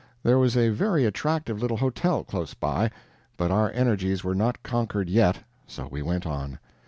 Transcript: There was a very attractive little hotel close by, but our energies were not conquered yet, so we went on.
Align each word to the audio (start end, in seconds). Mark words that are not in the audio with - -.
There 0.23 0.39
was 0.39 0.57
a 0.57 0.69
very 0.69 1.05
attractive 1.05 1.61
little 1.61 1.77
hotel 1.77 2.23
close 2.23 2.55
by, 2.55 2.89
but 3.37 3.51
our 3.51 3.69
energies 3.71 4.23
were 4.23 4.33
not 4.33 4.63
conquered 4.63 5.11
yet, 5.11 5.37
so 5.67 5.87
we 5.91 6.01
went 6.01 6.25
on. 6.25 6.57